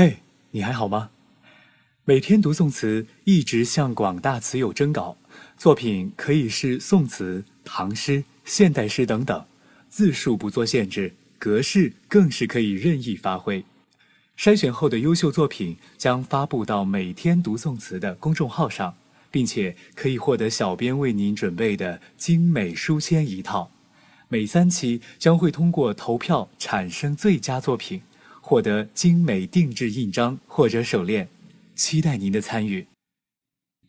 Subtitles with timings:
[0.00, 0.18] 嘿，
[0.52, 1.10] 你还好吗？
[2.04, 5.16] 每天读宋词，一直向广大词友征稿，
[5.56, 9.44] 作品可以是宋词、唐诗、现代诗等等，
[9.88, 13.64] 字数不做限制，格式更是可以任意发挥。
[14.38, 18.94] 筛选后的优秀作品将发布到每天读宋词的公众号上，
[19.32, 23.72] 并且可以获得小编为您准备的精美书签一套。
[24.28, 28.00] 每三期将会通过投票产生最佳作品。
[28.48, 31.28] 获得精美定制印章或者手链，
[31.74, 32.86] 期待您的参与。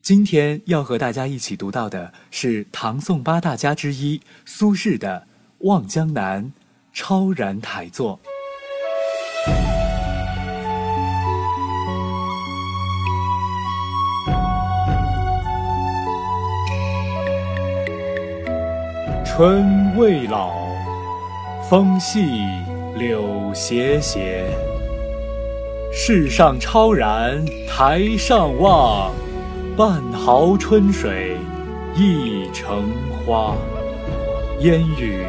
[0.02, 5.26] 今天要和大家一起读到的是唐宋八大家之一苏轼的
[5.66, 6.44] 《望江南》，
[6.91, 8.20] 超然台作。
[19.23, 20.52] 春未老，
[21.70, 22.69] 风细。
[22.99, 24.44] 柳斜斜，
[25.90, 29.13] 世上超然台上望，
[29.77, 31.37] 半壕春水
[31.96, 32.91] 一城
[33.26, 33.55] 花，
[34.59, 35.24] 烟雨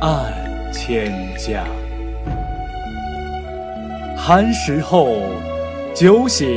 [0.00, 0.32] 暗
[0.72, 1.64] 千家。
[4.16, 5.20] 寒食后，
[5.94, 6.48] 酒醒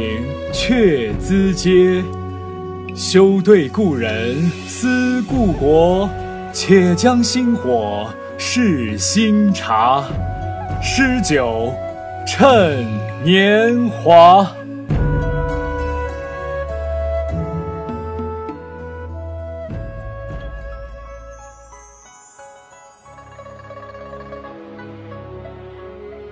[0.52, 2.04] 却咨嗟，
[2.96, 6.10] 休对故人思故国，
[6.52, 10.04] 且将新火试新茶。
[10.84, 11.72] 诗酒
[12.26, 12.84] 趁
[13.24, 14.52] 年华。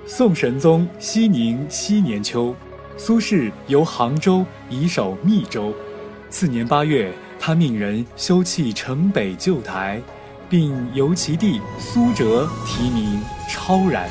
[0.08, 2.56] 宋神宗熙宁七年秋，
[2.98, 5.72] 苏轼由杭州移守密州。
[6.32, 10.02] 次年八月，他命人修葺城北旧台，
[10.50, 14.10] 并由其弟苏辙题名“超然”。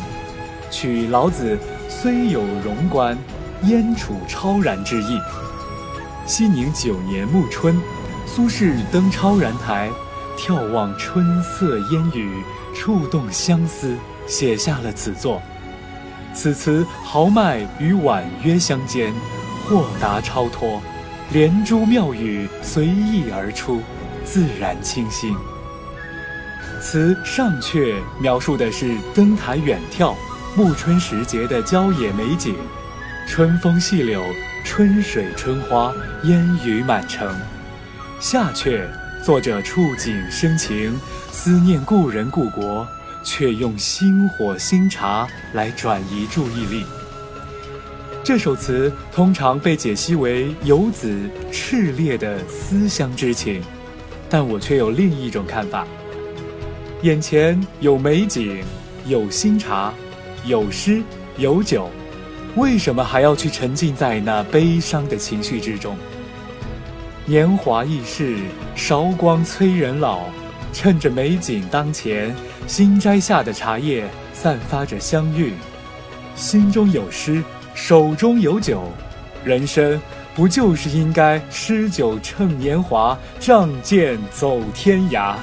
[0.71, 3.17] 取老子“虽有荣观，
[3.63, 5.19] 焉处超然”之意。
[6.27, 7.81] 熙宁九年暮春，
[8.27, 9.91] 苏轼登超然台，
[10.37, 12.43] 眺望春色烟雨，
[12.75, 13.97] 触动相思，
[14.27, 15.41] 写下了此作。
[16.35, 19.13] 此词豪迈与婉约相间，
[19.67, 20.81] 豁达超脱，
[21.33, 23.81] 连珠妙语随意而出，
[24.25, 25.35] 自然清新。
[26.81, 30.15] 词上阙描述的是登台远眺。
[30.59, 32.57] 暮春时节的郊野美景，
[33.29, 34.25] 春风细柳，
[34.65, 37.33] 春水春花，烟雨满城。
[38.19, 38.81] 下阙，
[39.23, 40.99] 作者触景生情，
[41.31, 42.85] 思念故人故国，
[43.23, 46.85] 却用新火新茶来转移注意力。
[48.25, 53.63] 这首词通常被解析为游子炽烈的思乡之情，
[54.29, 55.87] 但我却有另一种看法。
[57.03, 58.65] 眼前有美景，
[59.07, 59.95] 有新茶。
[60.49, 61.03] 有诗
[61.37, 61.91] 有酒，
[62.57, 65.95] 为什么还要去沉浸在那悲伤的情绪之中？
[67.27, 68.39] 年华易逝，
[68.75, 70.21] 韶光催人老。
[70.73, 72.35] 趁着美景当前，
[72.67, 75.53] 新摘下的茶叶散发着香韵，
[76.35, 77.45] 心中有诗，
[77.75, 78.85] 手中有酒，
[79.45, 80.01] 人生
[80.35, 85.35] 不就是应该诗酒趁年华，仗剑走天涯？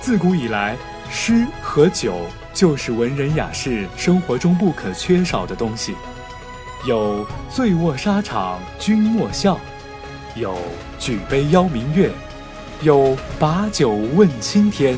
[0.00, 0.76] 自古以来，
[1.10, 2.14] 诗和酒。
[2.56, 5.94] 就是文人雅士生活中不可缺少的东西，
[6.88, 9.60] 有醉卧沙场君莫笑，
[10.34, 10.56] 有
[10.98, 12.10] 举杯邀明月，
[12.80, 14.96] 有把酒问青天，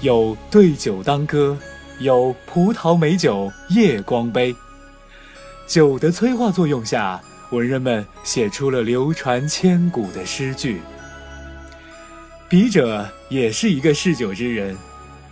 [0.00, 1.54] 有对酒当歌，
[2.00, 4.56] 有葡萄美酒夜光杯。
[5.66, 7.20] 酒的催化作用下，
[7.50, 10.80] 文人们写出了流传千古的诗句。
[12.48, 14.74] 笔者也是一个嗜酒之人。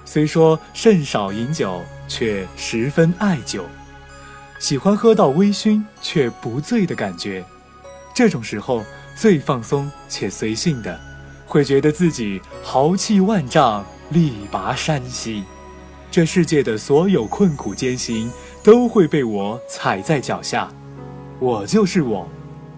[0.06, 3.64] 虽说甚少饮酒，却十分爱酒，
[4.60, 7.44] 喜欢喝到微醺却不醉的感觉。
[8.14, 8.82] 这种时候
[9.14, 10.98] 最放松且随性的，
[11.44, 15.42] 会觉得自己豪气万丈，力拔山兮。
[16.08, 18.30] 这世界的所有困苦艰辛
[18.62, 20.68] 都会被我踩在脚下，
[21.40, 22.26] 我就是我，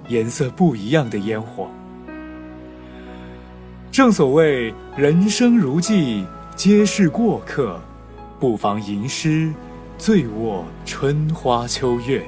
[0.09, 1.71] 颜色不一样的烟火。
[3.93, 6.27] 正所谓人生如寄。
[6.59, 7.81] 皆是过客，
[8.41, 9.55] 不妨吟诗，
[9.97, 12.27] 醉卧春花秋月。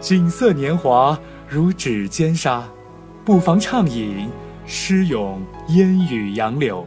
[0.00, 1.16] 景色年华
[1.48, 2.68] 如指尖沙，
[3.24, 4.28] 不妨畅饮，
[4.66, 6.84] 诗咏烟雨杨柳，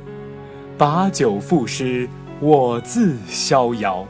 [0.78, 2.10] 把酒赋诗，
[2.42, 4.06] 我自逍遥。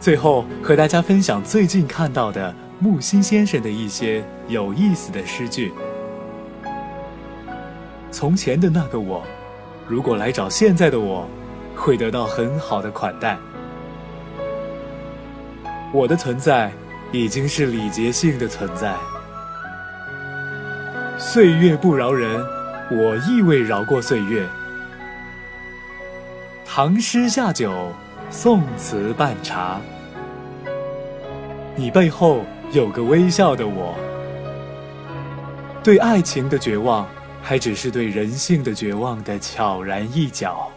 [0.00, 5.74] 最后和大家分享最近看到的木心先生的一些有意思的诗句。
[8.10, 9.22] 从前的那个我，
[9.86, 11.28] 如果来找现在的我，
[11.76, 13.38] 会得到很好的款待。
[15.92, 16.72] 我的存在
[17.12, 18.94] 已经是礼节性的存在。
[21.18, 22.44] 岁月不饶人，
[22.90, 24.46] 我亦未饶过岁月。
[26.64, 27.92] 唐诗下酒，
[28.30, 29.80] 宋词半茶。
[31.76, 33.94] 你背后有个微笑的我。
[35.82, 37.08] 对爱情的绝望，
[37.42, 40.70] 还只是对人性的绝望的悄然一角。